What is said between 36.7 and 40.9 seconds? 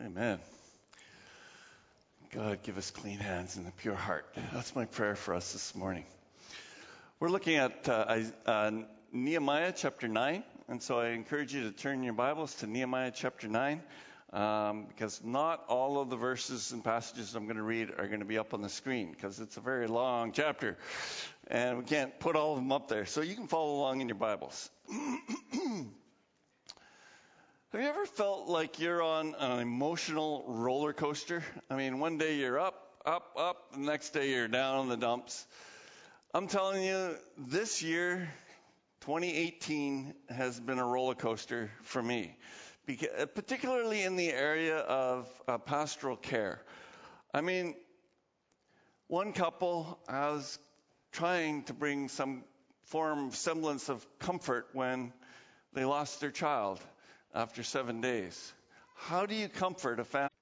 you, this year, 2018, has been a